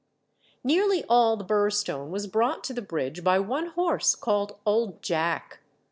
Nearly 0.63 1.03
all 1.07 1.37
the 1.37 1.43
bur 1.43 1.69
stone 1.69 2.09
was 2.09 2.25
brought 2.25 2.63
to 2.63 2.73
the 2.73 2.81
bridge 2.81 3.23
by 3.23 3.37
one 3.37 3.67
horse, 3.67 4.15
called 4.15 4.57
"Old 4.65 5.03
Jack." 5.03 5.59